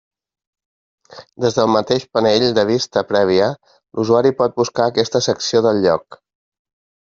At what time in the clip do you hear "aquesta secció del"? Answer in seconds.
4.93-5.87